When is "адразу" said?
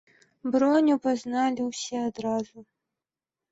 2.09-2.67